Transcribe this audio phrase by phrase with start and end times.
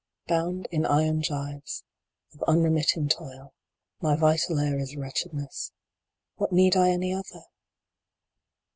[0.25, 1.83] Bound in iron gyves
[2.33, 3.53] of unremitting toil,
[4.01, 5.73] my vital air is wretchedness
[6.37, 7.43] what need I any other